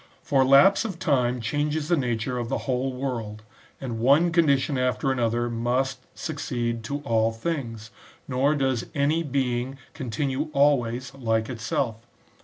For 0.23 0.43
lapse 0.43 0.83
of 0.83 0.97
time 0.97 1.41
changes 1.41 1.87
the 1.87 1.95
nature 1.95 2.39
of 2.39 2.49
the 2.49 2.57
whole 2.65 2.91
world, 2.91 3.43
and 3.79 3.99
one 3.99 4.31
condition 4.31 4.75
after 4.79 5.11
another 5.11 5.47
must 5.47 5.99
succeed 6.17 6.83
to 6.85 7.01
all 7.01 7.31
things, 7.31 7.91
nor 8.27 8.55
does 8.55 8.87
any 8.95 9.21
being 9.21 9.77
con* 9.93 10.09
tinue 10.09 10.49
always 10.53 11.13
like 11.13 11.49
itself. 11.49 11.97